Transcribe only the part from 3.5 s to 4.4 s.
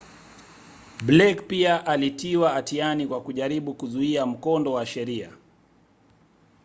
kuzuia